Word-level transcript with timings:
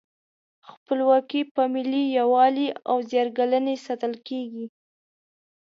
خپلواکي 0.71 1.41
په 1.53 1.63
ملي 1.73 2.03
یووالي 2.17 2.67
او 2.89 2.97
زیار 3.09 3.27
ګالنې 3.37 3.75
ساتل 3.85 4.13
کیږي. 4.27 4.65